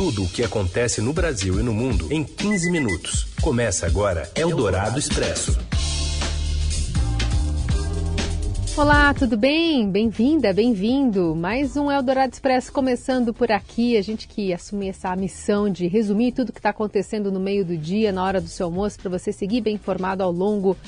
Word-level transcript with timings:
Tudo 0.00 0.24
o 0.24 0.28
que 0.30 0.42
acontece 0.42 1.02
no 1.02 1.12
Brasil 1.12 1.60
e 1.60 1.62
no 1.62 1.74
mundo 1.74 2.10
em 2.10 2.24
15 2.24 2.70
minutos. 2.70 3.26
Começa 3.42 3.84
agora 3.84 4.30
Eldorado 4.34 4.98
Expresso. 4.98 5.58
Olá, 8.74 9.12
tudo 9.12 9.36
bem? 9.36 9.90
Bem-vinda, 9.90 10.54
bem-vindo. 10.54 11.36
Mais 11.36 11.76
um 11.76 11.90
Eldorado 11.90 12.32
Expresso 12.32 12.72
começando 12.72 13.34
por 13.34 13.52
aqui. 13.52 13.98
A 13.98 14.00
gente 14.00 14.26
que 14.26 14.54
assume 14.54 14.88
essa 14.88 15.14
missão 15.14 15.68
de 15.68 15.86
resumir 15.86 16.32
tudo 16.32 16.48
o 16.48 16.52
que 16.54 16.60
está 16.60 16.70
acontecendo 16.70 17.30
no 17.30 17.38
meio 17.38 17.62
do 17.62 17.76
dia, 17.76 18.10
na 18.10 18.24
hora 18.24 18.40
do 18.40 18.48
seu 18.48 18.68
almoço, 18.68 18.98
para 18.98 19.10
você 19.10 19.34
seguir 19.34 19.60
bem 19.60 19.74
informado 19.74 20.22
ao 20.22 20.32
longo 20.32 20.78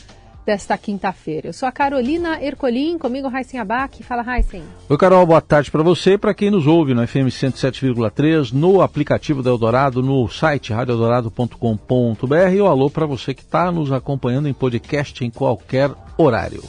desta 0.45 0.77
quinta-feira. 0.77 1.49
Eu 1.49 1.53
sou 1.53 1.69
a 1.69 1.73
Carolina 1.73 2.43
Ercolim, 2.43 2.99
comigo 2.99 3.29
Raíssen 3.29 3.61
Abac. 3.61 4.03
Fala, 4.03 4.23
Raíssen. 4.23 4.63
Oi, 4.89 4.99
Carol, 4.99 5.27
boa 5.27 5.41
tarde 5.41 5.71
para 5.71 5.83
você 5.83 6.15
e 6.15 6.19
para 6.19 6.35
quem 6.35 6.51
nos 6.51 6.67
ouve 6.67 6.95
no 6.95 7.07
FM 7.07 7.29
107,3, 7.29 8.53
no 8.53 8.81
aplicativo 8.81 9.43
da 9.43 9.51
Eldorado, 9.51 10.03
no 10.03 10.29
site 10.29 10.73
radioeldorado.com.br 10.73 12.61
ou 12.61 12.67
alô 12.67 12.91
para 12.91 13.07
você 13.07 13.35
que 13.35 13.43
está 13.43 13.71
nos 13.71 13.93
acompanhando 13.93 14.49
em 14.49 14.55
podcast 14.55 15.25
em 15.25 15.31
qualquer 15.31 15.91
horário. 16.17 16.63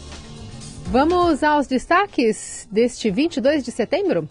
Vamos 0.87 1.43
aos 1.43 1.65
destaques 1.65 2.67
deste 2.71 3.09
22 3.09 3.63
de 3.63 3.71
setembro? 3.71 4.29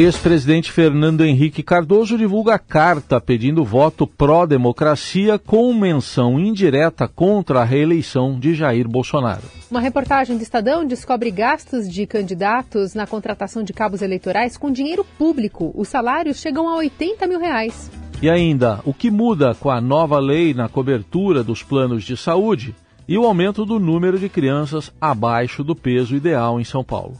Ex-presidente 0.00 0.72
Fernando 0.72 1.26
Henrique 1.26 1.62
Cardoso 1.62 2.16
divulga 2.16 2.58
carta 2.58 3.20
pedindo 3.20 3.62
voto 3.62 4.06
pró-democracia 4.06 5.38
com 5.38 5.74
menção 5.74 6.40
indireta 6.40 7.06
contra 7.06 7.60
a 7.60 7.64
reeleição 7.64 8.40
de 8.40 8.54
Jair 8.54 8.88
Bolsonaro. 8.88 9.42
Uma 9.70 9.78
reportagem 9.78 10.38
do 10.38 10.42
Estadão 10.42 10.86
descobre 10.86 11.30
gastos 11.30 11.86
de 11.86 12.06
candidatos 12.06 12.94
na 12.94 13.06
contratação 13.06 13.62
de 13.62 13.74
cabos 13.74 14.00
eleitorais 14.00 14.56
com 14.56 14.72
dinheiro 14.72 15.04
público. 15.18 15.70
Os 15.74 15.88
salários 15.88 16.38
chegam 16.38 16.66
a 16.66 16.76
80 16.76 17.26
mil 17.26 17.38
reais. 17.38 17.90
E 18.22 18.30
ainda, 18.30 18.80
o 18.86 18.94
que 18.94 19.10
muda 19.10 19.54
com 19.54 19.68
a 19.68 19.82
nova 19.82 20.18
lei 20.18 20.54
na 20.54 20.66
cobertura 20.66 21.44
dos 21.44 21.62
planos 21.62 22.04
de 22.04 22.16
saúde 22.16 22.74
e 23.06 23.18
o 23.18 23.26
aumento 23.26 23.66
do 23.66 23.78
número 23.78 24.18
de 24.18 24.30
crianças 24.30 24.90
abaixo 24.98 25.62
do 25.62 25.76
peso 25.76 26.16
ideal 26.16 26.58
em 26.58 26.64
São 26.64 26.82
Paulo. 26.82 27.18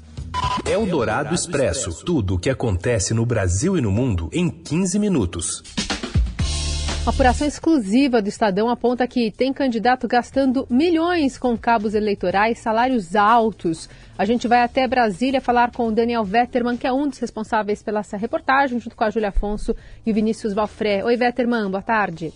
Eldorado 0.70 1.34
Expresso. 1.34 2.04
Tudo 2.04 2.36
o 2.36 2.38
que 2.38 2.48
acontece 2.48 3.12
no 3.12 3.26
Brasil 3.26 3.76
e 3.76 3.80
no 3.80 3.90
mundo 3.90 4.30
em 4.32 4.48
15 4.48 5.00
minutos. 5.00 5.64
Apuração 7.04 7.44
exclusiva 7.44 8.22
do 8.22 8.28
Estadão 8.28 8.68
aponta 8.68 9.04
que 9.08 9.32
tem 9.32 9.52
candidato 9.52 10.06
gastando 10.06 10.68
milhões 10.70 11.36
com 11.36 11.58
cabos 11.58 11.92
eleitorais, 11.92 12.60
salários 12.60 13.16
altos. 13.16 13.90
A 14.16 14.24
gente 14.24 14.46
vai 14.46 14.62
até 14.62 14.86
Brasília 14.86 15.40
falar 15.40 15.72
com 15.72 15.88
o 15.88 15.92
Daniel 15.92 16.22
Vetterman, 16.22 16.76
que 16.76 16.86
é 16.86 16.92
um 16.92 17.08
dos 17.08 17.18
responsáveis 17.18 17.82
pela 17.82 17.98
essa 17.98 18.16
reportagem, 18.16 18.78
junto 18.78 18.94
com 18.94 19.02
a 19.02 19.10
Júlia 19.10 19.30
Afonso 19.30 19.74
e 20.06 20.12
o 20.12 20.14
Vinícius 20.14 20.54
Valfré. 20.54 21.04
Oi, 21.04 21.16
Vetterman, 21.16 21.68
boa 21.68 21.82
tarde. 21.82 22.32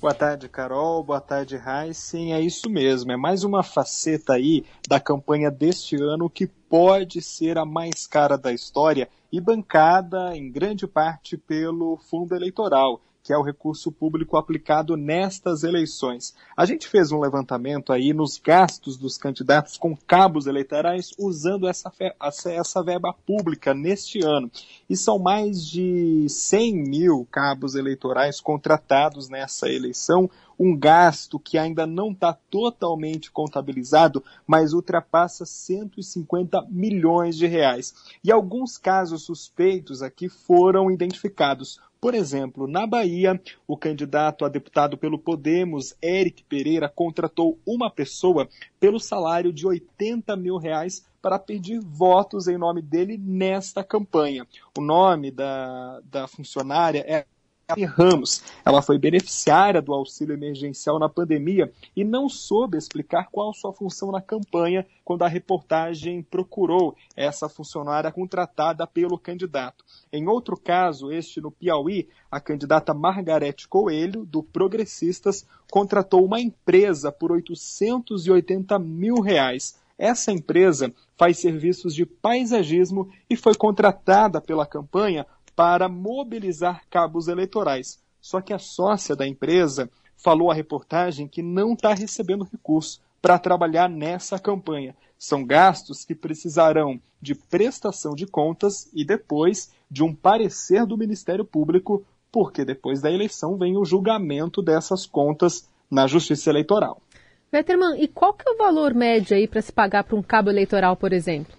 Boa 0.00 0.12
tarde, 0.12 0.48
Carol. 0.48 1.02
Boa 1.02 1.20
tarde, 1.20 1.56
Heisen. 1.56 2.34
É 2.34 2.40
isso 2.40 2.68
mesmo. 2.68 3.10
É 3.12 3.16
mais 3.16 3.42
uma 3.42 3.62
faceta 3.62 4.34
aí 4.34 4.64
da 4.86 5.00
campanha 5.00 5.50
deste 5.50 5.96
ano 5.96 6.28
que 6.28 6.46
pode 6.46 7.22
ser 7.22 7.56
a 7.56 7.64
mais 7.64 8.06
cara 8.06 8.36
da 8.36 8.52
história 8.52 9.08
e 9.32 9.40
bancada 9.40 10.36
em 10.36 10.50
grande 10.50 10.86
parte 10.86 11.36
pelo 11.36 11.96
fundo 11.96 12.34
eleitoral 12.34 13.00
que 13.24 13.32
é 13.32 13.38
o 13.38 13.42
recurso 13.42 13.90
público 13.90 14.36
aplicado 14.36 14.98
nestas 14.98 15.64
eleições. 15.64 16.34
A 16.54 16.66
gente 16.66 16.86
fez 16.86 17.10
um 17.10 17.18
levantamento 17.18 17.90
aí 17.90 18.12
nos 18.12 18.36
gastos 18.36 18.98
dos 18.98 19.16
candidatos 19.16 19.78
com 19.78 19.96
cabos 19.96 20.46
eleitorais 20.46 21.10
usando 21.18 21.66
essa, 21.66 21.90
essa 22.20 22.82
verba 22.82 23.14
pública 23.26 23.72
neste 23.72 24.22
ano. 24.22 24.50
E 24.90 24.94
são 24.94 25.18
mais 25.18 25.66
de 25.66 26.26
100 26.28 26.74
mil 26.74 27.26
cabos 27.30 27.74
eleitorais 27.74 28.42
contratados 28.42 29.30
nessa 29.30 29.70
eleição, 29.70 30.28
um 30.58 30.76
gasto 30.76 31.38
que 31.38 31.56
ainda 31.56 31.86
não 31.86 32.12
está 32.12 32.32
totalmente 32.50 33.30
contabilizado, 33.30 34.22
mas 34.46 34.74
ultrapassa 34.74 35.46
150 35.46 36.66
milhões 36.70 37.36
de 37.36 37.46
reais. 37.46 37.94
E 38.22 38.30
alguns 38.30 38.76
casos 38.76 39.22
suspeitos 39.22 40.02
aqui 40.02 40.28
foram 40.28 40.90
identificados. 40.90 41.80
Por 42.04 42.14
exemplo, 42.14 42.66
na 42.66 42.86
Bahia, 42.86 43.40
o 43.66 43.78
candidato 43.78 44.44
a 44.44 44.48
deputado 44.50 44.94
pelo 44.94 45.18
Podemos, 45.18 45.96
Eric 46.02 46.44
Pereira, 46.44 46.86
contratou 46.86 47.58
uma 47.64 47.90
pessoa 47.90 48.46
pelo 48.78 49.00
salário 49.00 49.50
de 49.50 49.66
80 49.66 50.36
mil 50.36 50.58
reais 50.58 51.02
para 51.22 51.38
pedir 51.38 51.80
votos 51.80 52.46
em 52.46 52.58
nome 52.58 52.82
dele 52.82 53.16
nesta 53.16 53.82
campanha. 53.82 54.46
O 54.76 54.82
nome 54.82 55.30
da, 55.30 56.02
da 56.04 56.28
funcionária 56.28 57.02
é 57.08 57.24
Ramos. 57.86 58.42
Ela 58.64 58.82
foi 58.82 58.98
beneficiária 58.98 59.80
do 59.80 59.94
auxílio 59.94 60.34
emergencial 60.34 60.98
na 60.98 61.08
pandemia 61.08 61.72
e 61.96 62.04
não 62.04 62.28
soube 62.28 62.76
explicar 62.76 63.28
qual 63.30 63.54
sua 63.54 63.72
função 63.72 64.12
na 64.12 64.20
campanha 64.20 64.86
quando 65.02 65.22
a 65.22 65.28
reportagem 65.28 66.22
procurou 66.22 66.94
essa 67.16 67.48
funcionária 67.48 68.12
contratada 68.12 68.86
pelo 68.86 69.18
candidato. 69.18 69.84
Em 70.12 70.28
outro 70.28 70.56
caso, 70.56 71.10
este 71.10 71.40
no 71.40 71.50
Piauí, 71.50 72.08
a 72.30 72.38
candidata 72.38 72.92
Margarete 72.92 73.66
Coelho, 73.66 74.24
do 74.24 74.42
Progressistas, 74.42 75.46
contratou 75.70 76.24
uma 76.24 76.40
empresa 76.40 77.10
por 77.10 77.32
880 77.32 78.78
mil 78.78 79.20
reais. 79.20 79.82
Essa 79.96 80.32
empresa 80.32 80.92
faz 81.16 81.38
serviços 81.38 81.94
de 81.94 82.04
paisagismo 82.04 83.08
e 83.30 83.36
foi 83.36 83.54
contratada 83.54 84.40
pela 84.40 84.66
campanha 84.66 85.24
para 85.56 85.88
mobilizar 85.88 86.82
cabos 86.90 87.28
eleitorais. 87.28 87.98
Só 88.20 88.40
que 88.40 88.52
a 88.52 88.58
sócia 88.58 89.14
da 89.14 89.26
empresa 89.26 89.90
falou 90.16 90.50
à 90.50 90.54
reportagem 90.54 91.28
que 91.28 91.42
não 91.42 91.74
está 91.74 91.92
recebendo 91.92 92.48
recurso 92.50 93.00
para 93.20 93.38
trabalhar 93.38 93.88
nessa 93.88 94.38
campanha. 94.38 94.96
São 95.18 95.44
gastos 95.44 96.04
que 96.04 96.14
precisarão 96.14 97.00
de 97.20 97.34
prestação 97.34 98.14
de 98.14 98.26
contas 98.26 98.90
e 98.92 99.04
depois 99.04 99.72
de 99.90 100.02
um 100.02 100.14
parecer 100.14 100.84
do 100.84 100.98
Ministério 100.98 101.44
Público, 101.44 102.04
porque 102.30 102.64
depois 102.64 103.00
da 103.00 103.10
eleição 103.10 103.56
vem 103.56 103.76
o 103.76 103.84
julgamento 103.84 104.60
dessas 104.60 105.06
contas 105.06 105.68
na 105.90 106.06
Justiça 106.06 106.50
Eleitoral. 106.50 107.00
Vetterman, 107.50 108.02
e 108.02 108.08
qual 108.08 108.34
que 108.34 108.48
é 108.48 108.52
o 108.52 108.58
valor 108.58 108.92
médio 108.92 109.36
aí 109.36 109.46
para 109.46 109.62
se 109.62 109.72
pagar 109.72 110.04
para 110.04 110.16
um 110.16 110.22
cabo 110.22 110.50
eleitoral, 110.50 110.96
por 110.96 111.12
exemplo? 111.12 111.54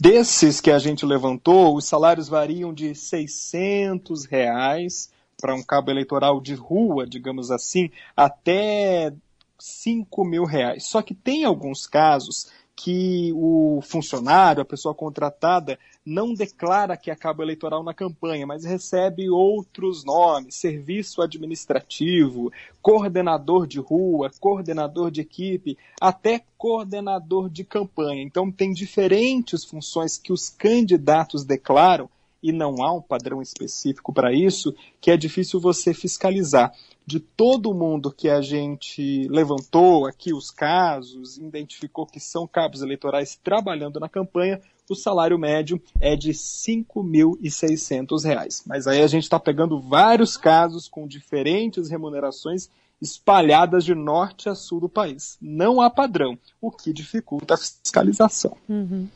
Desses 0.00 0.62
que 0.62 0.70
a 0.70 0.78
gente 0.78 1.04
levantou, 1.04 1.76
os 1.76 1.84
salários 1.84 2.26
variam 2.26 2.72
de 2.72 2.94
600 2.94 4.24
reais 4.24 5.12
para 5.38 5.54
um 5.54 5.62
cabo 5.62 5.90
eleitoral 5.90 6.40
de 6.40 6.54
rua, 6.54 7.06
digamos 7.06 7.50
assim, 7.50 7.90
até 8.16 9.12
5 9.58 10.24
mil 10.24 10.44
reais. 10.44 10.86
Só 10.86 11.02
que 11.02 11.14
tem 11.14 11.44
alguns 11.44 11.86
casos 11.86 12.50
que 12.82 13.30
o 13.34 13.80
funcionário, 13.82 14.62
a 14.62 14.64
pessoa 14.64 14.94
contratada, 14.94 15.78
não 16.04 16.32
declara 16.32 16.96
que 16.96 17.10
é 17.10 17.14
cabo 17.14 17.42
eleitoral 17.42 17.82
na 17.82 17.92
campanha, 17.92 18.46
mas 18.46 18.64
recebe 18.64 19.28
outros 19.28 20.02
nomes, 20.02 20.54
serviço 20.54 21.20
administrativo, 21.20 22.50
coordenador 22.80 23.66
de 23.66 23.78
rua, 23.78 24.30
coordenador 24.40 25.10
de 25.10 25.20
equipe, 25.20 25.76
até 26.00 26.42
coordenador 26.56 27.50
de 27.50 27.64
campanha. 27.64 28.22
Então 28.22 28.50
tem 28.50 28.72
diferentes 28.72 29.62
funções 29.62 30.16
que 30.16 30.32
os 30.32 30.48
candidatos 30.48 31.44
declaram 31.44 32.08
e 32.42 32.52
não 32.52 32.82
há 32.82 32.92
um 32.92 33.02
padrão 33.02 33.42
específico 33.42 34.12
para 34.12 34.32
isso, 34.32 34.74
que 35.00 35.10
é 35.10 35.16
difícil 35.16 35.58
você 35.60 35.94
fiscalizar. 35.94 36.72
De 37.06 37.18
todo 37.18 37.74
mundo 37.74 38.12
que 38.12 38.28
a 38.28 38.40
gente 38.40 39.26
levantou 39.28 40.06
aqui 40.06 40.32
os 40.32 40.48
casos, 40.50 41.38
identificou 41.38 42.06
que 42.06 42.20
são 42.20 42.46
cabos 42.46 42.82
eleitorais 42.82 43.36
trabalhando 43.42 43.98
na 43.98 44.08
campanha, 44.08 44.60
o 44.88 44.94
salário 44.94 45.36
médio 45.38 45.82
é 46.00 46.14
de 46.16 46.28
R$ 46.28 46.34
5.600. 46.34 48.62
Mas 48.66 48.86
aí 48.86 49.02
a 49.02 49.06
gente 49.06 49.24
está 49.24 49.38
pegando 49.38 49.80
vários 49.80 50.36
casos 50.36 50.88
com 50.88 51.06
diferentes 51.06 51.88
remunerações 51.88 52.68
espalhadas 53.00 53.84
de 53.84 53.94
norte 53.94 54.48
a 54.48 54.54
sul 54.54 54.80
do 54.80 54.88
país. 54.88 55.38
Não 55.40 55.80
há 55.80 55.88
padrão, 55.88 56.38
o 56.60 56.70
que 56.70 56.92
dificulta 56.92 57.54
a 57.54 57.56
fiscalização. 57.56 58.56
Uhum. 58.68 59.08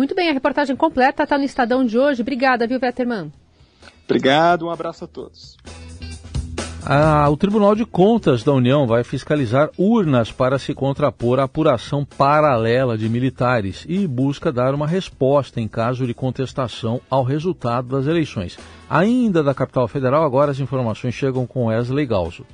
Muito 0.00 0.14
bem, 0.14 0.30
a 0.30 0.32
reportagem 0.32 0.74
completa 0.74 1.24
está 1.24 1.36
no 1.36 1.44
Estadão 1.44 1.84
de 1.84 1.98
hoje. 1.98 2.22
Obrigada, 2.22 2.66
viu, 2.66 2.80
Vetterman? 2.80 3.30
Obrigado, 4.06 4.64
um 4.64 4.70
abraço 4.70 5.04
a 5.04 5.06
todos. 5.06 5.58
Ah, 6.86 7.28
o 7.28 7.36
Tribunal 7.36 7.74
de 7.74 7.84
Contas 7.84 8.42
da 8.42 8.50
União 8.50 8.86
vai 8.86 9.04
fiscalizar 9.04 9.68
urnas 9.76 10.32
para 10.32 10.58
se 10.58 10.72
contrapor 10.72 11.38
à 11.38 11.42
apuração 11.42 12.02
paralela 12.02 12.96
de 12.96 13.10
militares 13.10 13.84
e 13.86 14.06
busca 14.06 14.50
dar 14.50 14.74
uma 14.74 14.86
resposta 14.86 15.60
em 15.60 15.68
caso 15.68 16.06
de 16.06 16.14
contestação 16.14 17.02
ao 17.10 17.22
resultado 17.22 17.88
das 17.88 18.06
eleições. 18.06 18.58
Ainda 18.88 19.42
da 19.42 19.52
capital 19.52 19.86
federal, 19.86 20.24
agora 20.24 20.50
as 20.50 20.60
informações 20.60 21.14
chegam 21.14 21.46
com 21.46 21.66
Wesley 21.66 22.06
Galzo. 22.06 22.46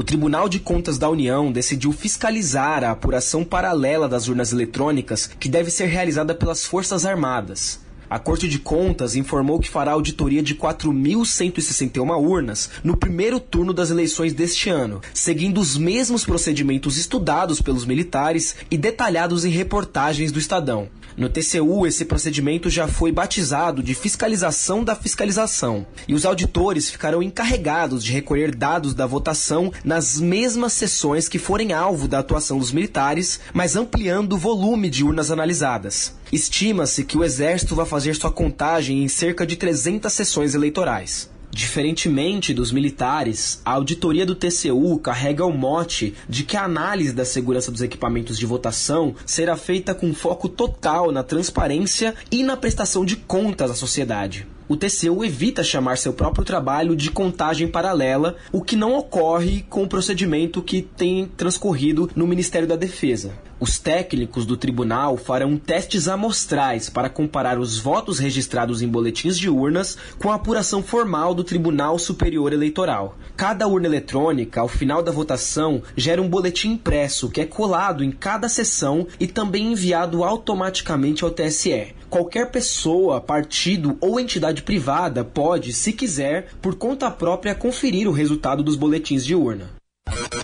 O 0.00 0.02
Tribunal 0.02 0.48
de 0.48 0.58
Contas 0.58 0.96
da 0.96 1.10
União 1.10 1.52
decidiu 1.52 1.92
fiscalizar 1.92 2.82
a 2.82 2.90
apuração 2.92 3.44
paralela 3.44 4.08
das 4.08 4.28
urnas 4.28 4.50
eletrônicas 4.50 5.26
que 5.26 5.46
deve 5.46 5.70
ser 5.70 5.88
realizada 5.88 6.34
pelas 6.34 6.64
Forças 6.64 7.04
Armadas. 7.04 7.78
A 8.10 8.18
Corte 8.18 8.48
de 8.48 8.58
Contas 8.58 9.14
informou 9.14 9.60
que 9.60 9.70
fará 9.70 9.92
auditoria 9.92 10.42
de 10.42 10.56
4.161 10.56 12.20
urnas 12.20 12.68
no 12.82 12.96
primeiro 12.96 13.38
turno 13.38 13.72
das 13.72 13.88
eleições 13.88 14.32
deste 14.32 14.68
ano, 14.68 15.00
seguindo 15.14 15.60
os 15.60 15.76
mesmos 15.76 16.24
procedimentos 16.24 16.98
estudados 16.98 17.62
pelos 17.62 17.84
militares 17.86 18.56
e 18.68 18.76
detalhados 18.76 19.44
em 19.44 19.50
reportagens 19.50 20.32
do 20.32 20.40
Estadão. 20.40 20.88
No 21.16 21.28
TCU, 21.28 21.86
esse 21.86 22.04
procedimento 22.04 22.68
já 22.68 22.88
foi 22.88 23.12
batizado 23.12 23.80
de 23.80 23.94
fiscalização 23.94 24.82
da 24.82 24.96
fiscalização, 24.96 25.86
e 26.08 26.14
os 26.14 26.24
auditores 26.24 26.90
ficarão 26.90 27.22
encarregados 27.22 28.02
de 28.02 28.10
recolher 28.10 28.56
dados 28.56 28.92
da 28.92 29.06
votação 29.06 29.72
nas 29.84 30.18
mesmas 30.18 30.72
sessões 30.72 31.28
que 31.28 31.38
forem 31.38 31.72
alvo 31.72 32.08
da 32.08 32.18
atuação 32.18 32.58
dos 32.58 32.72
militares, 32.72 33.38
mas 33.52 33.76
ampliando 33.76 34.32
o 34.32 34.38
volume 34.38 34.90
de 34.90 35.04
urnas 35.04 35.30
analisadas. 35.30 36.18
Estima-se 36.32 37.04
que 37.04 37.18
o 37.18 37.24
Exército 37.24 37.74
vai 37.74 37.84
fazer 37.84 38.14
sua 38.14 38.30
contagem 38.30 39.02
em 39.02 39.08
cerca 39.08 39.44
de 39.44 39.56
300 39.56 40.12
sessões 40.12 40.54
eleitorais. 40.54 41.28
Diferentemente 41.50 42.54
dos 42.54 42.70
militares, 42.70 43.60
a 43.64 43.72
auditoria 43.72 44.24
do 44.24 44.36
TCU 44.36 44.96
carrega 45.00 45.44
o 45.44 45.52
mote 45.52 46.14
de 46.28 46.44
que 46.44 46.56
a 46.56 46.62
análise 46.62 47.12
da 47.12 47.24
segurança 47.24 47.72
dos 47.72 47.82
equipamentos 47.82 48.38
de 48.38 48.46
votação 48.46 49.16
será 49.26 49.56
feita 49.56 49.92
com 49.92 50.14
foco 50.14 50.48
total 50.48 51.10
na 51.10 51.24
transparência 51.24 52.14
e 52.30 52.44
na 52.44 52.56
prestação 52.56 53.04
de 53.04 53.16
contas 53.16 53.68
à 53.68 53.74
sociedade. 53.74 54.46
O 54.68 54.76
TCU 54.76 55.24
evita 55.24 55.64
chamar 55.64 55.98
seu 55.98 56.12
próprio 56.12 56.44
trabalho 56.44 56.94
de 56.94 57.10
contagem 57.10 57.66
paralela, 57.66 58.36
o 58.52 58.62
que 58.62 58.76
não 58.76 58.96
ocorre 58.96 59.64
com 59.68 59.82
o 59.82 59.88
procedimento 59.88 60.62
que 60.62 60.80
tem 60.80 61.26
transcorrido 61.36 62.08
no 62.14 62.28
Ministério 62.28 62.68
da 62.68 62.76
Defesa. 62.76 63.32
Os 63.60 63.78
técnicos 63.78 64.46
do 64.46 64.56
tribunal 64.56 65.18
farão 65.18 65.58
testes 65.58 66.08
amostrais 66.08 66.88
para 66.88 67.10
comparar 67.10 67.58
os 67.58 67.78
votos 67.78 68.18
registrados 68.18 68.80
em 68.80 68.88
boletins 68.88 69.38
de 69.38 69.50
urnas 69.50 69.98
com 70.18 70.32
a 70.32 70.36
apuração 70.36 70.82
formal 70.82 71.34
do 71.34 71.44
Tribunal 71.44 71.98
Superior 71.98 72.54
Eleitoral. 72.54 73.18
Cada 73.36 73.68
urna 73.68 73.86
eletrônica, 73.86 74.62
ao 74.62 74.66
final 74.66 75.02
da 75.02 75.12
votação, 75.12 75.82
gera 75.94 76.22
um 76.22 76.28
boletim 76.28 76.70
impresso 76.70 77.28
que 77.28 77.42
é 77.42 77.44
colado 77.44 78.02
em 78.02 78.10
cada 78.10 78.48
sessão 78.48 79.06
e 79.20 79.26
também 79.26 79.72
enviado 79.72 80.24
automaticamente 80.24 81.22
ao 81.22 81.30
TSE. 81.30 81.94
Qualquer 82.08 82.50
pessoa, 82.50 83.20
partido 83.20 83.98
ou 84.00 84.18
entidade 84.18 84.62
privada 84.62 85.22
pode, 85.22 85.74
se 85.74 85.92
quiser, 85.92 86.48
por 86.62 86.76
conta 86.76 87.10
própria, 87.10 87.54
conferir 87.54 88.08
o 88.08 88.12
resultado 88.12 88.62
dos 88.62 88.74
boletins 88.74 89.22
de 89.22 89.34
urna. 89.34 89.70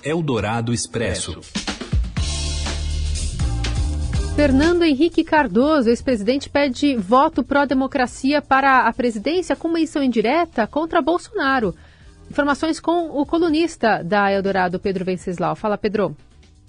Eldorado 0.05 0.73
Expresso. 0.73 1.41
Fernando 4.37 4.83
Henrique 4.83 5.25
Cardoso, 5.25 5.88
ex-presidente, 5.88 6.50
pede 6.50 6.94
voto 6.94 7.43
pró-democracia 7.43 8.43
para 8.43 8.87
a 8.87 8.93
presidência 8.93 9.56
com 9.56 9.67
menção 9.67 10.03
indireta 10.03 10.67
contra 10.67 11.00
Bolsonaro. 11.00 11.75
Informações 12.31 12.79
com 12.79 13.19
o 13.19 13.25
colunista 13.25 14.05
da 14.05 14.31
Eldorado, 14.31 14.79
Pedro 14.79 15.06
Venceslau. 15.06 15.56
Fala, 15.56 15.79
Pedro. 15.79 16.15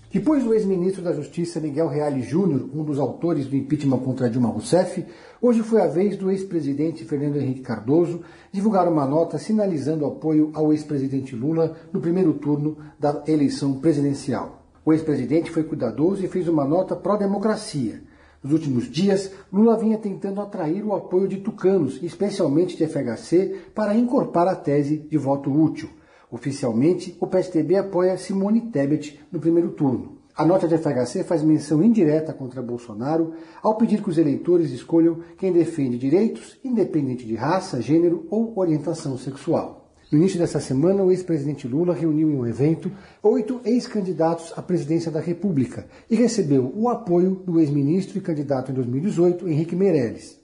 Depois 0.09 0.45
do 0.45 0.53
ex-ministro 0.53 1.03
da 1.03 1.11
Justiça 1.11 1.59
Miguel 1.59 1.89
Reale 1.89 2.21
Júnior, 2.21 2.69
um 2.73 2.85
dos 2.85 2.97
autores 2.99 3.47
do 3.47 3.55
impeachment 3.57 3.99
contra 3.99 4.29
Dilma 4.29 4.47
Rousseff, 4.47 5.05
hoje 5.41 5.61
foi 5.61 5.81
a 5.81 5.87
vez 5.87 6.15
do 6.15 6.31
ex-presidente 6.31 7.03
Fernando 7.03 7.35
Henrique 7.35 7.63
Cardoso 7.63 8.21
divulgar 8.49 8.87
uma 8.87 9.05
nota 9.05 9.37
sinalizando 9.37 10.05
apoio 10.05 10.51
ao 10.53 10.71
ex-presidente 10.71 11.35
Lula 11.35 11.75
no 11.91 11.99
primeiro 11.99 12.33
turno 12.35 12.77
da 12.97 13.25
eleição 13.27 13.77
presidencial. 13.81 14.66
O 14.87 14.93
ex-presidente 14.93 15.51
foi 15.51 15.63
cuidadoso 15.63 16.23
e 16.23 16.29
fez 16.29 16.47
uma 16.47 16.63
nota 16.63 16.95
pró-democracia. 16.95 18.01
Nos 18.41 18.53
últimos 18.53 18.89
dias, 18.89 19.29
Lula 19.51 19.77
vinha 19.77 19.97
tentando 19.97 20.39
atrair 20.39 20.81
o 20.81 20.95
apoio 20.95 21.27
de 21.27 21.41
tucanos, 21.41 22.01
especialmente 22.01 22.77
de 22.77 22.87
FHC, 22.87 23.63
para 23.75 23.97
encorpar 23.97 24.47
a 24.47 24.55
tese 24.55 24.99
de 24.99 25.17
voto 25.17 25.51
útil. 25.51 25.89
Oficialmente, 26.31 27.17
o 27.19 27.27
PSDB 27.27 27.75
apoia 27.75 28.17
Simone 28.17 28.61
Tebet 28.61 29.19
no 29.29 29.41
primeiro 29.41 29.71
turno. 29.71 30.19
A 30.33 30.45
nota 30.45 30.69
de 30.69 30.77
FHC 30.77 31.25
faz 31.25 31.43
menção 31.43 31.83
indireta 31.83 32.31
contra 32.31 32.61
Bolsonaro 32.61 33.33
ao 33.61 33.75
pedir 33.75 34.01
que 34.01 34.09
os 34.09 34.17
eleitores 34.17 34.71
escolham 34.71 35.19
quem 35.37 35.51
defende 35.51 35.97
direitos, 35.97 36.57
independente 36.63 37.25
de 37.25 37.35
raça, 37.35 37.81
gênero 37.81 38.25
ou 38.29 38.57
orientação 38.57 39.17
sexual. 39.17 39.86
No 40.09 40.17
início 40.17 40.39
dessa 40.39 40.61
semana, 40.61 41.03
o 41.03 41.11
ex-presidente 41.11 41.67
Lula 41.67 41.93
reuniu 41.93 42.31
em 42.31 42.35
um 42.35 42.47
evento 42.47 42.89
oito 43.21 43.59
ex-candidatos 43.65 44.53
à 44.55 44.61
presidência 44.61 45.11
da 45.11 45.19
República 45.19 45.85
e 46.09 46.15
recebeu 46.15 46.71
o 46.73 46.87
apoio 46.87 47.43
do 47.45 47.59
ex-ministro 47.59 48.17
e 48.17 48.21
candidato 48.21 48.71
em 48.71 48.73
2018, 48.73 49.49
Henrique 49.49 49.75
Meirelles. 49.75 50.39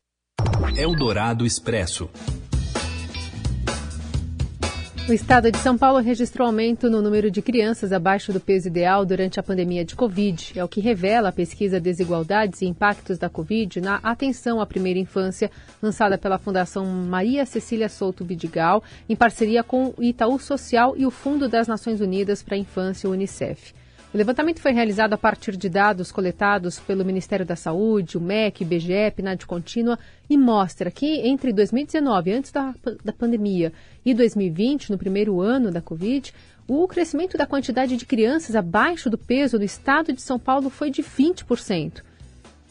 Eldorado 0.76 1.46
Expresso. 1.46 2.10
O 5.06 5.12
estado 5.12 5.52
de 5.52 5.58
São 5.58 5.78
Paulo 5.78 6.00
registrou 6.00 6.48
aumento 6.48 6.90
no 6.90 7.02
número 7.02 7.30
de 7.30 7.42
crianças 7.42 7.92
abaixo 7.92 8.32
do 8.32 8.40
peso 8.40 8.70
ideal 8.70 9.06
durante 9.06 9.38
a 9.38 9.44
pandemia 9.44 9.84
de 9.84 9.98
Covid. 9.98 10.58
É 10.58 10.64
o 10.64 10.68
que 10.68 10.80
revela 10.80 11.28
a 11.28 11.32
pesquisa 11.34 11.78
Desigualdades 11.78 12.62
e 12.62 12.68
Impactos 12.68 13.18
da 13.18 13.30
Covid 13.30 13.82
na 13.82 13.96
Atenção 13.98 14.62
à 14.62 14.66
Primeira 14.66 14.98
Infância, 14.98 15.52
lançada 15.82 16.18
pela 16.18 16.38
Fundação 16.38 16.86
Maria 16.86 17.46
Cecília 17.46 17.90
Souto 17.90 18.24
Vidigal, 18.24 18.82
em 19.10 19.16
parceria 19.16 19.62
com 19.62 19.94
o 19.98 20.02
Itaú 20.02 20.40
Social 20.40 20.94
e 20.96 21.06
o 21.06 21.12
Fundo 21.12 21.50
das 21.50 21.68
Nações 21.68 22.00
Unidas 22.00 22.42
para 22.42 22.56
a 22.56 22.60
Infância, 22.60 23.10
o 23.10 23.12
Unicef. 23.12 23.74
O 24.14 24.18
levantamento 24.18 24.60
foi 24.60 24.72
realizado 24.72 25.14
a 25.14 25.18
partir 25.18 25.58
de 25.58 25.68
dados 25.68 26.12
coletados 26.12 26.78
pelo 26.80 27.04
Ministério 27.04 27.44
da 27.44 27.56
Saúde, 27.56 28.16
o 28.16 28.22
MEC, 28.22 28.62
IBGE, 28.62 29.12
PNAD 29.16 29.48
Contínua 29.48 29.98
e 30.30 30.38
mostra 30.38 30.92
que 30.92 31.28
entre 31.28 31.52
2019, 31.52 32.32
antes 32.32 32.52
da, 32.52 32.76
da 33.04 33.12
pandemia, 33.12 33.74
e 34.06 34.14
2020, 34.14 34.92
no 34.92 35.00
primeiro 35.00 35.42
ano 35.42 35.72
da 35.72 35.82
Covid, 35.82 36.32
o 36.68 36.88
crescimento 36.88 37.40
da 37.40 37.48
quantidade 37.48 37.98
de 37.98 38.06
crianças 38.06 38.56
abaixo 38.56 39.10
do 39.10 39.18
peso 39.18 39.58
no 39.58 39.64
estado 39.64 40.14
de 40.14 40.22
São 40.22 40.38
Paulo 40.38 40.70
foi 40.70 40.92
de 40.92 41.02
20%, 41.02 42.04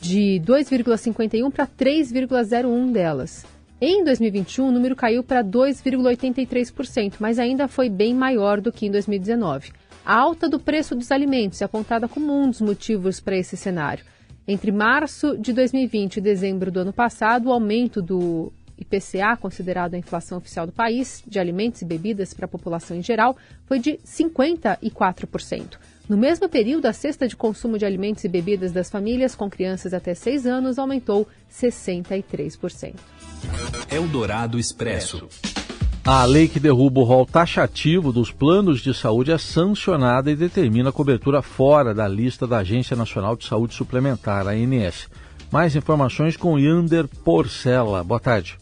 de 0.00 0.40
2,51 0.46 1.50
para 1.50 1.66
3,01 1.66 2.92
delas. 2.92 3.44
Em 3.80 4.04
2021, 4.04 4.68
o 4.68 4.70
número 4.70 4.94
caiu 4.94 5.24
para 5.24 5.42
2,83%, 5.42 7.14
mas 7.18 7.40
ainda 7.40 7.66
foi 7.66 7.90
bem 7.90 8.14
maior 8.14 8.60
do 8.60 8.70
que 8.70 8.86
em 8.86 8.92
2019. 8.92 9.72
A 10.04 10.16
alta 10.16 10.48
do 10.48 10.58
preço 10.58 10.94
dos 10.94 11.12
alimentos 11.12 11.62
é 11.62 11.64
apontada 11.64 12.08
como 12.08 12.32
um 12.32 12.50
dos 12.50 12.60
motivos 12.60 13.20
para 13.20 13.36
esse 13.36 13.56
cenário. 13.56 14.04
Entre 14.46 14.72
março 14.72 15.38
de 15.38 15.52
2020 15.52 16.16
e 16.16 16.20
dezembro 16.20 16.70
do 16.70 16.80
ano 16.80 16.92
passado, 16.92 17.48
o 17.48 17.52
aumento 17.52 18.02
do 18.02 18.52
IPCA, 18.76 19.36
considerado 19.40 19.94
a 19.94 19.98
inflação 19.98 20.38
oficial 20.38 20.66
do 20.66 20.72
país, 20.72 21.22
de 21.26 21.38
alimentos 21.38 21.82
e 21.82 21.84
bebidas 21.84 22.34
para 22.34 22.46
a 22.46 22.48
população 22.48 22.96
em 22.96 23.02
geral, 23.02 23.36
foi 23.66 23.78
de 23.78 24.00
54%. 24.04 25.78
No 26.08 26.16
mesmo 26.16 26.48
período, 26.48 26.86
a 26.86 26.92
cesta 26.92 27.28
de 27.28 27.36
consumo 27.36 27.78
de 27.78 27.86
alimentos 27.86 28.24
e 28.24 28.28
bebidas 28.28 28.72
das 28.72 28.90
famílias 28.90 29.36
com 29.36 29.48
crianças 29.48 29.94
até 29.94 30.14
6 30.14 30.46
anos 30.46 30.78
aumentou 30.78 31.28
63%. 31.50 32.94
Eldorado 33.88 34.58
Expresso. 34.58 35.28
A 36.04 36.24
lei 36.24 36.48
que 36.48 36.58
derruba 36.58 36.98
o 36.98 37.04
rol 37.04 37.24
taxativo 37.24 38.12
dos 38.12 38.32
planos 38.32 38.80
de 38.80 38.92
saúde 38.92 39.30
é 39.30 39.38
sancionada 39.38 40.32
e 40.32 40.36
determina 40.36 40.88
a 40.88 40.92
cobertura 40.92 41.40
fora 41.42 41.94
da 41.94 42.08
lista 42.08 42.44
da 42.44 42.58
Agência 42.58 42.96
Nacional 42.96 43.36
de 43.36 43.44
Saúde 43.44 43.74
Suplementar, 43.74 44.48
ANS. 44.48 45.08
Mais 45.52 45.76
informações 45.76 46.36
com 46.36 46.58
Yander 46.58 47.06
Porcela. 47.06 48.02
Boa 48.02 48.18
tarde. 48.18 48.58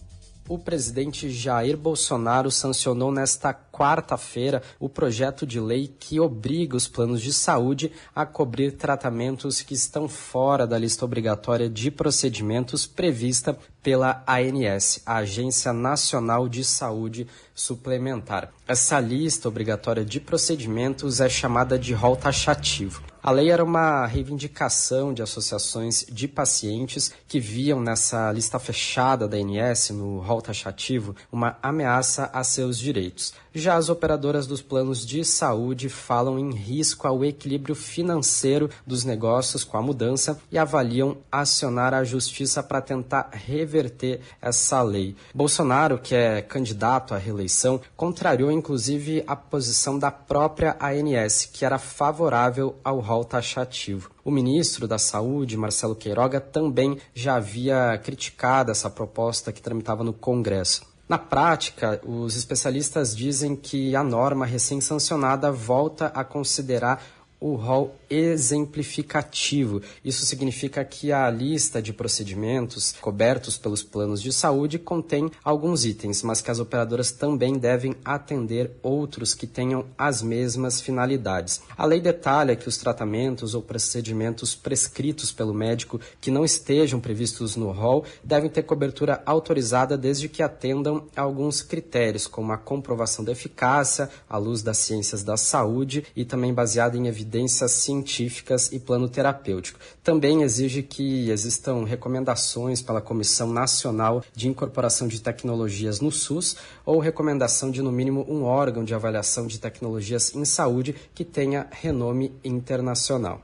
O 0.51 0.59
presidente 0.59 1.31
Jair 1.31 1.77
Bolsonaro 1.77 2.51
sancionou 2.51 3.13
nesta 3.13 3.55
quarta-feira 3.55 4.61
o 4.81 4.89
projeto 4.89 5.47
de 5.47 5.61
lei 5.61 5.87
que 5.87 6.19
obriga 6.19 6.77
os 6.77 6.89
planos 6.89 7.23
de 7.23 7.33
saúde 7.33 7.93
a 8.13 8.27
cobrir 8.27 8.73
tratamentos 8.73 9.63
que 9.63 9.75
estão 9.75 10.09
fora 10.09 10.67
da 10.67 10.77
lista 10.77 11.05
obrigatória 11.05 11.71
de 11.71 11.89
procedimentos 11.89 12.85
prevista 12.85 13.57
pela 13.81 14.25
ANS, 14.27 15.01
a 15.07 15.19
Agência 15.19 15.73
Nacional 15.73 16.49
de 16.49 16.65
Saúde 16.65 17.29
Suplementar. 17.55 18.53
Essa 18.67 18.99
lista 18.99 19.49
obrigatória 19.49 20.05
de 20.05 20.19
procedimentos 20.19 21.21
é 21.21 21.29
chamada 21.29 21.79
de 21.79 21.95
rol 21.95 22.17
taxativo. 22.17 23.10
A 23.23 23.31
lei 23.31 23.51
era 23.51 23.63
uma 23.63 24.07
reivindicação 24.07 25.13
de 25.13 25.23
associações 25.23 26.07
de 26.11 26.27
pacientes 26.27 27.13
que 27.29 27.39
viam 27.39 27.79
nessa 27.79 28.33
lista 28.33 28.59
fechada 28.59 29.29
da 29.29 29.37
ANS, 29.37 29.91
no 29.91 30.21
rol 30.21 30.41
taxativo, 30.41 31.15
uma 31.31 31.59
ameaça 31.63 32.31
a 32.33 32.43
seus 32.43 32.79
direitos. 32.79 33.35
Já 33.53 33.75
as 33.75 33.89
operadoras 33.89 34.47
dos 34.47 34.63
planos 34.63 35.05
de 35.05 35.25
saúde 35.25 35.89
falam 35.89 36.39
em 36.39 36.53
risco 36.53 37.09
ao 37.09 37.25
equilíbrio 37.25 37.75
financeiro 37.75 38.71
dos 38.87 39.05
negócios 39.05 39.65
com 39.65 39.77
a 39.77 39.83
mudança 39.83 40.41
e 40.53 40.59
avaliam 40.59 41.17
acionar 41.33 41.93
a 41.93 42.05
justiça 42.05 42.63
para 42.63 42.81
tentar 42.81 43.31
reverter 43.33 44.21
essa 44.41 44.81
lei. 44.83 45.17
Bolsonaro, 45.35 45.99
que 45.99 46.15
é 46.15 46.41
candidato 46.41 47.13
à 47.13 47.19
reeleição, 47.19 47.81
contrariou 47.97 48.53
inclusive 48.53 49.25
a 49.27 49.35
posição 49.35 49.99
da 49.99 50.13
própria 50.13 50.77
ANS, 50.81 51.47
que 51.53 51.65
era 51.65 51.79
favorável 51.79 52.77
ao 52.85 53.01
rol 53.01 53.25
taxativo. 53.25 54.11
O 54.25 54.31
ministro 54.31 54.87
da 54.87 54.99
Saúde, 54.99 55.57
Marcelo 55.57 55.97
Queiroga, 55.97 56.41
também 56.41 56.99
já 57.13 57.35
havia 57.35 57.99
criticado 58.05 58.71
essa 58.71 58.89
proposta 58.89 59.51
que 59.51 59.61
tramitava 59.63 60.05
no 60.05 60.13
Congresso. 60.13 60.90
Na 61.11 61.19
prática, 61.19 62.01
os 62.07 62.37
especialistas 62.37 63.17
dizem 63.17 63.57
que 63.57 63.97
a 63.97 64.05
norma 64.05 64.47
recém-sancionada 64.47 65.51
volta 65.51 66.07
a 66.15 66.23
considerar 66.23 67.03
o 67.41 67.55
rol 67.55 67.97
exemplificativo. 68.11 69.81
Isso 70.05 70.27
significa 70.27 70.85
que 70.85 71.11
a 71.11 71.31
lista 71.31 71.81
de 71.81 71.93
procedimentos 71.93 72.93
cobertos 73.01 73.57
pelos 73.57 73.83
planos 73.83 74.21
de 74.21 74.33
saúde 74.33 74.79
contém 74.79 75.31
alguns 75.43 75.85
itens, 75.85 76.23
mas 76.23 76.43
que 76.43 76.51
as 76.51 76.59
operadoras 76.59 77.13
também 77.13 77.55
devem 77.55 77.95
atender 78.05 78.73
outros 78.83 79.33
que 79.33 79.47
tenham 79.47 79.87
as 79.97 80.21
mesmas 80.23 80.81
finalidades. 80.81 81.63
A 81.79 81.87
lei 81.87 82.01
detalha 82.01 82.57
que 82.57 82.69
os 82.69 82.77
tratamentos 82.77 83.55
ou 83.55 83.63
procedimentos 83.63 84.55
prescritos 84.55 85.33
pelo 85.33 85.55
médico 85.55 86.01
que 86.21 86.31
não 86.31 86.45
estejam 86.45 87.01
previstos 87.01 87.57
no 87.57 87.71
rol 87.71 88.05
devem 88.23 88.51
ter 88.51 88.65
cobertura 88.65 89.23
autorizada 89.25 89.97
desde 89.97 90.29
que 90.29 90.43
atendam 90.43 91.07
a 91.17 91.23
alguns 91.23 91.63
critérios, 91.63 92.27
como 92.27 92.53
a 92.53 92.59
comprovação 92.59 93.25
da 93.25 93.33
eficácia, 93.33 94.11
à 94.29 94.37
luz 94.37 94.63
das 94.63 94.79
ciências 94.79 95.23
da 95.23 95.37
saúde 95.37 96.05
e 96.17 96.25
também 96.25 96.53
baseada 96.53 96.97
em 96.97 97.07
evidências 97.07 97.30
científicas 97.31 98.31
científicas 98.31 98.73
e 98.73 98.79
plano 98.79 99.09
terapêutico. 99.09 99.79
Também 100.03 100.43
exige 100.43 100.83
que 100.83 101.31
existam 101.31 101.85
recomendações 101.85 102.83
pela 102.83 103.01
Comissão 103.01 103.53
Nacional 103.53 104.23
de 104.35 104.49
Incorporação 104.49 105.09
de 105.09 105.21
Tecnologias 105.21 106.01
no 106.01 106.11
SUS 106.11 106.57
ou 106.85 106.99
recomendação 106.99 107.71
de, 107.71 107.83
no 107.83 107.93
mínimo, 107.93 108.27
um 108.29 108.43
órgão 108.45 108.85
de 108.85 108.95
avaliação 108.95 109.47
de 109.47 109.59
tecnologias 109.59 110.35
em 110.35 110.45
saúde 110.45 110.95
que 111.15 111.25
tenha 111.25 111.67
renome 111.71 112.33
internacional. 112.45 113.43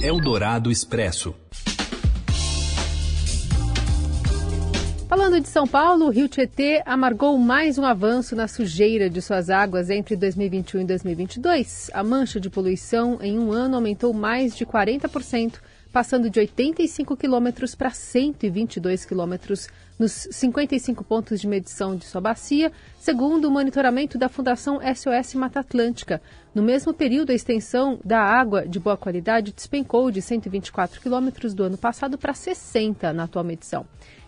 Eldorado 0.00 0.70
Expresso. 0.70 1.34
Falando 5.34 5.46
de 5.46 5.50
São 5.50 5.66
Paulo, 5.66 6.06
o 6.06 6.10
Rio 6.10 6.28
Tietê 6.28 6.80
amargou 6.86 7.36
mais 7.36 7.76
um 7.76 7.84
avanço 7.84 8.36
na 8.36 8.46
sujeira 8.46 9.10
de 9.10 9.20
suas 9.20 9.50
águas 9.50 9.90
entre 9.90 10.14
2021 10.14 10.82
e 10.82 10.84
2022. 10.84 11.90
A 11.92 12.04
mancha 12.04 12.38
de 12.38 12.48
poluição 12.48 13.18
em 13.20 13.36
um 13.36 13.50
ano 13.50 13.74
aumentou 13.74 14.12
mais 14.12 14.56
de 14.56 14.64
40%, 14.64 15.54
passando 15.92 16.30
de 16.30 16.38
85 16.38 17.16
quilômetros 17.16 17.74
para 17.74 17.90
122 17.90 19.04
quilômetros 19.04 19.68
nos 19.98 20.28
55 20.30 21.02
pontos 21.02 21.40
de 21.40 21.48
medição 21.48 21.96
de 21.96 22.04
sua 22.04 22.20
bacia, 22.20 22.70
segundo 23.00 23.46
o 23.46 23.50
monitoramento 23.50 24.16
da 24.16 24.28
Fundação 24.28 24.78
SOS 24.80 25.34
Mata 25.34 25.58
Atlântica. 25.58 26.22
No 26.54 26.62
mesmo 26.62 26.94
período, 26.94 27.30
a 27.30 27.34
extensão 27.34 27.98
da 28.04 28.20
água 28.20 28.68
de 28.68 28.78
boa 28.78 28.96
qualidade 28.96 29.52
despencou 29.52 30.12
de 30.12 30.22
124 30.22 31.00
quilômetros 31.00 31.54
do 31.54 31.64
ano 31.64 31.76
passado 31.76 32.16
para 32.16 32.34
60 32.34 33.12
na 33.12 33.24
atual 33.24 33.44
medição. 33.44 33.84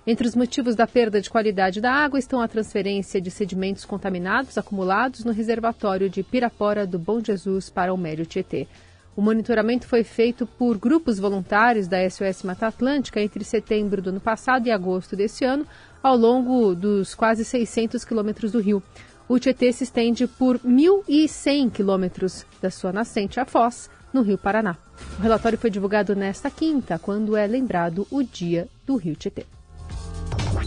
Entre 0.08 0.28
os 0.28 0.36
motivos 0.36 0.76
da 0.76 0.86
perda 0.86 1.20
de 1.20 1.28
qualidade 1.28 1.80
da 1.80 1.92
água 1.92 2.16
estão 2.16 2.40
a 2.40 2.46
transferência 2.46 3.20
de 3.20 3.28
sedimentos 3.28 3.84
contaminados 3.84 4.56
acumulados 4.56 5.24
no 5.24 5.32
reservatório 5.32 6.08
de 6.08 6.22
Pirapora 6.22 6.86
do 6.86 6.96
Bom 6.96 7.20
Jesus 7.20 7.68
para 7.68 7.92
o 7.92 7.96
Médio 7.98 8.24
Tietê. 8.24 8.68
O 9.16 9.20
monitoramento 9.20 9.88
foi 9.88 10.04
feito 10.04 10.46
por 10.46 10.78
grupos 10.78 11.18
voluntários 11.18 11.88
da 11.88 12.08
SOS 12.08 12.44
Mata 12.44 12.68
Atlântica 12.68 13.20
entre 13.20 13.42
setembro 13.42 14.00
do 14.00 14.10
ano 14.10 14.20
passado 14.20 14.68
e 14.68 14.70
agosto 14.70 15.16
deste 15.16 15.44
ano, 15.44 15.66
ao 16.00 16.16
longo 16.16 16.72
dos 16.72 17.12
quase 17.12 17.44
600 17.44 18.04
quilômetros 18.04 18.52
do 18.52 18.60
rio. 18.60 18.80
O 19.28 19.40
Tietê 19.40 19.72
se 19.72 19.82
estende 19.82 20.28
por 20.28 20.60
1.100 20.60 21.72
quilômetros 21.72 22.46
da 22.62 22.70
sua 22.70 22.92
nascente, 22.92 23.40
a 23.40 23.44
Foz, 23.44 23.90
no 24.12 24.22
Rio 24.22 24.38
Paraná. 24.38 24.76
O 25.18 25.22
relatório 25.22 25.58
foi 25.58 25.68
divulgado 25.68 26.14
nesta 26.14 26.48
quinta, 26.48 26.96
quando 26.96 27.36
é 27.36 27.44
lembrado 27.44 28.06
o 28.08 28.22
Dia 28.22 28.68
do 28.86 28.94
Rio 28.94 29.16
Tietê. 29.16 29.55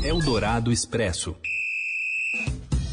Eldorado 0.03 0.71
Expresso. 0.71 1.35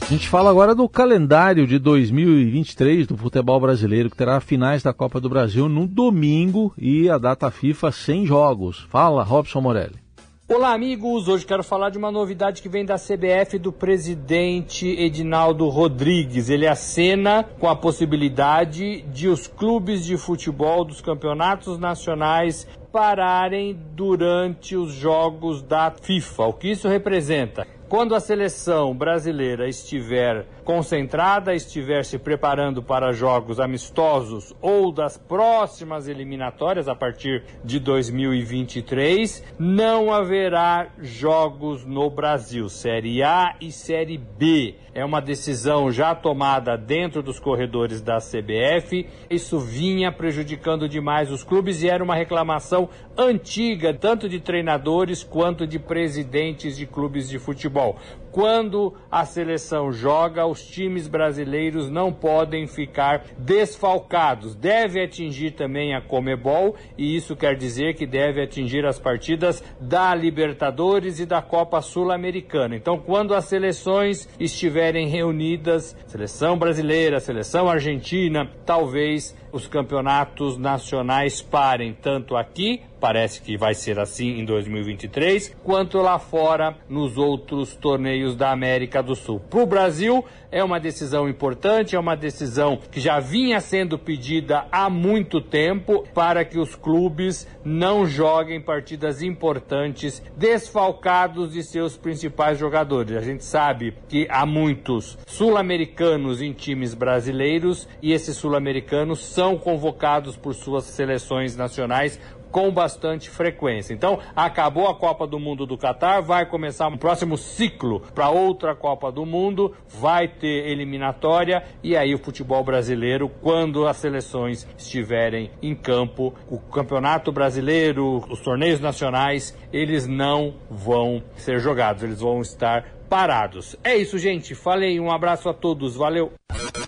A 0.03 0.07
gente 0.07 0.29
fala 0.29 0.51
agora 0.51 0.75
do 0.75 0.89
calendário 0.89 1.65
de 1.67 1.79
2023 1.79 3.07
do 3.07 3.17
futebol 3.17 3.61
brasileiro, 3.61 4.11
que 4.11 4.17
terá 4.17 4.41
finais 4.41 4.83
da 4.83 4.93
Copa 4.93 5.21
do 5.21 5.29
Brasil 5.29 5.69
no 5.69 5.87
domingo 5.87 6.75
e 6.77 7.09
a 7.09 7.17
data 7.17 7.49
FIFA 7.51 7.93
sem 7.93 8.27
jogos. 8.27 8.87
Fala, 8.89 9.23
Robson 9.23 9.61
Morelli. 9.61 10.06
Olá, 10.49 10.75
amigos! 10.75 11.27
Hoje 11.27 11.45
quero 11.45 11.65
falar 11.65 11.91
de 11.91 11.99
uma 11.99 12.13
novidade 12.13 12.63
que 12.63 12.69
vem 12.69 12.85
da 12.85 12.95
CBF 12.95 13.59
do 13.59 13.73
presidente 13.73 14.87
Edinaldo 14.87 15.69
Rodrigues. 15.69 16.49
Ele 16.49 16.69
acena 16.69 17.43
com 17.59 17.69
a 17.69 17.75
possibilidade 17.75 19.03
de 19.03 19.27
os 19.27 19.49
clubes 19.49 20.05
de 20.05 20.17
futebol 20.17 20.85
dos 20.85 21.01
campeonatos 21.01 21.81
nacionais 21.81 22.65
pararem 22.93 23.77
durante 23.97 24.77
os 24.77 24.93
jogos 24.93 25.63
da 25.63 25.91
FIFA. 25.91 26.45
O 26.45 26.53
que 26.53 26.71
isso 26.71 26.87
representa? 26.87 27.67
Quando 27.89 28.15
a 28.15 28.21
seleção 28.21 28.95
brasileira 28.97 29.69
estiver 29.69 30.47
concentrada, 30.67 31.55
estiver 31.55 32.05
se 32.05 32.19
preparando 32.19 32.83
para 32.83 33.13
jogos 33.13 33.61
amistosos 33.61 34.53
ou 34.61 34.91
das 34.91 35.17
próximas 35.17 36.09
eliminatórias 36.09 36.89
a 36.89 36.95
partir 36.95 37.45
de 37.65 37.79
2023, 37.79 39.45
não 39.61 40.13
haverá 40.13 40.89
jogos 40.99 41.85
no 41.85 42.11
Brasil, 42.11 42.69
Série 42.69 43.23
A 43.23 43.55
e 43.61 43.71
Série 43.71 44.19
B. 44.19 44.75
É 44.93 45.05
uma 45.05 45.21
decisão 45.21 45.93
já 45.93 46.15
tomada 46.15 46.77
dentro 46.77 47.23
dos 47.23 47.39
corredores 47.39 48.01
da 48.01 48.17
CBF. 48.17 49.07
Isso 49.31 49.61
vinha 49.61 50.11
prejudicando 50.11 50.89
demais 50.89 51.31
os 51.31 51.45
clubes 51.45 51.83
e 51.83 51.89
era 51.89 52.03
uma 52.03 52.17
reclamação 52.17 52.89
antiga, 53.17 53.95
tanto 53.95 54.29
de 54.29 54.41
treinadores 54.41 55.23
quanto 55.23 55.67
de 55.67 55.79
presidentes 55.79 56.77
de 56.77 56.87
clubes 56.87 57.29
de 57.29 57.39
futebol. 57.39 57.99
Quando 58.37 58.93
a 59.11 59.25
seleção 59.25 59.91
joga, 59.91 60.45
os 60.45 60.63
times 60.63 61.09
brasileiros 61.09 61.89
não 61.89 62.13
podem 62.13 62.67
ficar 62.67 63.25
desfalcados. 63.39 64.55
Deve 64.55 65.03
atingir 65.03 65.53
também 65.53 65.95
a 65.95 66.03
Comebol, 66.03 66.77
e 66.99 67.17
isso 67.17 67.35
quer 67.35 67.57
dizer 67.57 67.95
que 67.95 68.05
deve 68.05 68.43
atingir 68.43 68.85
as 68.85 68.99
partidas 68.99 69.65
da 69.81 70.15
Libertadores 70.15 71.19
e 71.19 71.25
da 71.25 71.41
Copa 71.41 71.81
Sul-Americana. 71.81 72.77
Então, 72.77 72.99
quando 72.99 73.35
as 73.35 73.47
seleções 73.47 74.29
estiverem 74.39 75.09
reunidas, 75.09 75.97
seleção 76.07 76.59
brasileira, 76.59 77.21
seleção 77.21 77.71
argentina, 77.71 78.51
talvez 78.67 79.35
os 79.57 79.67
campeonatos 79.67 80.59
nacionais 80.59 81.41
parem 81.41 81.95
tanto 81.95 82.37
aqui, 82.37 82.83
parece 83.01 83.41
que 83.41 83.57
vai 83.57 83.75
ser 83.75 83.99
assim 83.99 84.39
em 84.39 84.45
2023, 84.45 85.57
quanto 85.63 85.99
lá 85.99 86.19
fora 86.19 86.77
nos 86.89 87.17
outros 87.17 87.75
torneios 87.77 88.35
da 88.35 88.51
América 88.51 89.03
do 89.03 89.15
Sul. 89.15 89.41
Para 89.41 89.63
o 89.63 89.67
Brasil 89.67 90.25
é 90.51 90.65
uma 90.65 90.81
decisão 90.81 91.29
importante, 91.29 91.95
é 91.95 91.99
uma 91.99 92.17
decisão 92.17 92.79
que 92.91 92.99
já 93.01 93.21
vinha 93.21 93.61
sendo 93.61 93.99
pedida 93.99 94.67
há 94.73 94.89
muito 94.89 95.41
tempo 95.41 96.05
para 96.15 96.45
que 96.45 96.59
os 96.59 96.75
clubes 96.75 97.47
não 97.65 98.07
joguem 98.07 98.61
partidas 98.61 99.23
importantes 99.23 100.23
desfalcados 100.37 101.53
de 101.53 101.63
seus 101.63 101.97
principais 101.97 102.59
jogadores. 102.59 103.17
A 103.17 103.21
gente 103.21 103.45
sabe 103.45 103.95
que 104.09 104.27
há 104.31 104.47
muitos 104.47 105.19
sul-americanos 105.27 106.41
em 106.41 106.53
times 106.53 106.95
brasileiros 106.95 107.89
e 108.03 108.13
esses 108.13 108.37
sul-americanos 108.37 109.25
são 109.25 109.46
convocados 109.55 110.35
por 110.35 110.55
suas 110.55 110.85
seleções 110.85 111.55
nacionais 111.55 112.19
com 112.57 112.71
bastante 112.71 113.29
frequência. 113.29 113.93
Então, 113.93 114.19
acabou 114.35 114.89
a 114.89 114.95
Copa 114.95 115.27
do 115.27 115.39
Mundo 115.39 115.67
do 115.67 115.77
Catar, 115.77 116.23
vai 116.23 116.47
começar 116.47 116.89
um 116.89 116.97
próximo 116.97 117.37
ciclo 117.37 118.01
para 118.15 118.31
outra 118.31 118.75
Copa 118.75 119.13
do 119.13 119.27
Mundo, 119.27 119.75
vai 119.87 120.27
ter 120.27 120.67
eliminatória 120.67 121.63
e 121.83 121.95
aí 121.95 122.15
o 122.15 122.19
futebol 122.19 122.65
brasileiro, 122.65 123.29
quando 123.29 123.87
as 123.87 123.99
seleções 123.99 124.67
estiverem 124.79 125.51
em 125.61 125.75
campo, 125.75 126.35
o 126.49 126.59
Campeonato 126.59 127.31
Brasileiro, 127.31 128.25
os 128.31 128.41
torneios 128.41 128.81
nacionais, 128.81 129.55
eles 129.71 130.07
não 130.07 130.55
vão 130.71 131.23
ser 131.37 131.61
jogados, 131.61 132.03
eles 132.03 132.21
vão 132.21 132.41
estar 132.41 132.87
parados. 133.07 133.77
É 133.85 133.95
isso, 133.95 134.19
gente. 134.19 134.55
Falei, 134.55 134.99
um 134.99 135.13
abraço 135.13 135.51
a 135.51 135.53
todos, 135.53 135.95
valeu. 135.95 136.33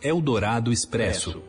Eldorado 0.02 0.72
Expresso. 0.72 1.42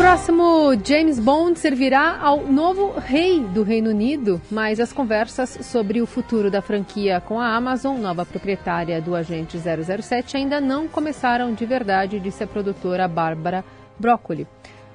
Próximo 0.00 0.72
James 0.82 1.20
Bond 1.20 1.58
servirá 1.58 2.18
ao 2.22 2.46
novo 2.46 2.98
rei 2.98 3.40
do 3.40 3.62
Reino 3.62 3.90
Unido, 3.90 4.40
mas 4.50 4.80
as 4.80 4.94
conversas 4.94 5.50
sobre 5.60 6.00
o 6.00 6.06
futuro 6.06 6.50
da 6.50 6.62
franquia 6.62 7.20
com 7.20 7.38
a 7.38 7.54
Amazon, 7.54 8.00
nova 8.00 8.24
proprietária 8.24 8.98
do 9.02 9.14
Agente 9.14 9.58
007, 9.58 10.38
ainda 10.38 10.58
não 10.58 10.88
começaram 10.88 11.52
de 11.52 11.66
verdade, 11.66 12.18
disse 12.18 12.42
a 12.42 12.46
produtora 12.46 13.06
Bárbara 13.06 13.62
Broccoli. 13.98 14.48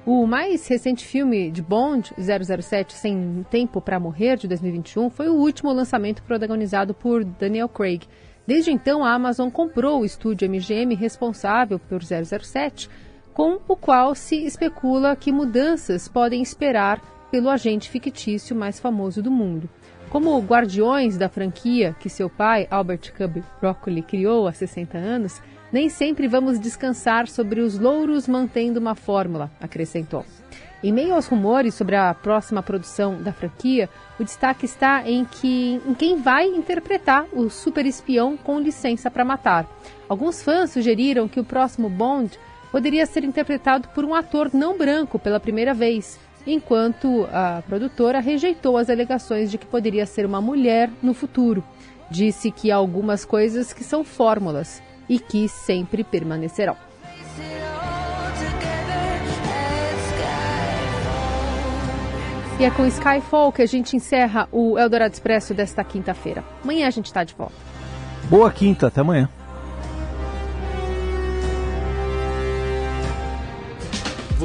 O 0.04 0.26
mais 0.26 0.66
recente 0.66 1.06
filme 1.06 1.52
de 1.52 1.62
Bond, 1.62 2.12
007 2.18 2.92
Sem 2.92 3.46
Tempo 3.48 3.80
para 3.80 4.00
Morrer, 4.00 4.36
de 4.36 4.48
2021, 4.48 5.08
foi 5.08 5.28
o 5.28 5.34
último 5.34 5.72
lançamento 5.72 6.20
protagonizado 6.24 6.92
por 6.92 7.22
Daniel 7.22 7.68
Craig. 7.68 8.08
Desde 8.44 8.72
então, 8.72 9.04
a 9.04 9.12
Amazon 9.12 9.50
comprou 9.50 10.00
o 10.00 10.04
estúdio 10.04 10.48
MGM 10.50 10.96
responsável 10.96 11.78
por 11.78 12.00
007, 12.02 12.90
com 13.36 13.60
o 13.68 13.76
qual 13.76 14.14
se 14.14 14.46
especula 14.46 15.14
que 15.14 15.30
mudanças 15.30 16.08
podem 16.08 16.40
esperar 16.40 17.02
pelo 17.30 17.50
agente 17.50 17.90
fictício 17.90 18.56
mais 18.56 18.80
famoso 18.80 19.22
do 19.22 19.30
mundo. 19.30 19.68
Como 20.08 20.40
guardiões 20.40 21.18
da 21.18 21.28
franquia 21.28 21.94
que 22.00 22.08
seu 22.08 22.30
pai, 22.30 22.66
Albert 22.70 23.12
Cub 23.14 23.44
Broccoli, 23.60 24.00
criou 24.00 24.48
há 24.48 24.54
60 24.54 24.96
anos, 24.96 25.42
nem 25.70 25.90
sempre 25.90 26.26
vamos 26.26 26.58
descansar 26.58 27.28
sobre 27.28 27.60
os 27.60 27.78
louros 27.78 28.26
mantendo 28.26 28.80
uma 28.80 28.94
fórmula, 28.94 29.50
acrescentou. 29.60 30.24
Em 30.82 30.90
meio 30.90 31.14
aos 31.14 31.26
rumores 31.26 31.74
sobre 31.74 31.94
a 31.94 32.14
próxima 32.14 32.62
produção 32.62 33.22
da 33.22 33.34
franquia, 33.34 33.90
o 34.18 34.24
destaque 34.24 34.64
está 34.64 35.06
em, 35.06 35.26
que, 35.26 35.78
em 35.86 35.92
quem 35.92 36.16
vai 36.16 36.46
interpretar 36.46 37.26
o 37.34 37.50
super 37.50 37.84
espião 37.84 38.34
com 38.34 38.58
licença 38.58 39.10
para 39.10 39.26
matar. 39.26 39.68
Alguns 40.08 40.42
fãs 40.42 40.70
sugeriram 40.70 41.28
que 41.28 41.40
o 41.40 41.44
próximo 41.44 41.90
Bond 41.90 42.38
poderia 42.70 43.06
ser 43.06 43.24
interpretado 43.24 43.88
por 43.88 44.04
um 44.04 44.14
ator 44.14 44.50
não 44.52 44.76
branco 44.76 45.18
pela 45.18 45.40
primeira 45.40 45.74
vez, 45.74 46.18
enquanto 46.46 47.28
a 47.32 47.62
produtora 47.66 48.20
rejeitou 48.20 48.76
as 48.76 48.88
alegações 48.88 49.50
de 49.50 49.58
que 49.58 49.66
poderia 49.66 50.06
ser 50.06 50.24
uma 50.26 50.40
mulher 50.40 50.90
no 51.02 51.14
futuro. 51.14 51.64
Disse 52.10 52.50
que 52.50 52.70
há 52.70 52.76
algumas 52.76 53.24
coisas 53.24 53.72
que 53.72 53.82
são 53.82 54.04
fórmulas 54.04 54.82
e 55.08 55.18
que 55.18 55.48
sempre 55.48 56.04
permanecerão. 56.04 56.76
E 62.58 62.64
é 62.64 62.70
com 62.70 62.86
Skyfall 62.86 63.52
que 63.52 63.60
a 63.60 63.66
gente 63.66 63.96
encerra 63.96 64.48
o 64.50 64.78
Eldorado 64.78 65.12
Expresso 65.12 65.52
desta 65.52 65.84
quinta-feira. 65.84 66.42
Amanhã 66.64 66.86
a 66.86 66.90
gente 66.90 67.04
está 67.06 67.22
de 67.22 67.34
volta. 67.34 67.54
Boa 68.30 68.50
quinta, 68.50 68.86
até 68.86 69.02
amanhã. 69.02 69.28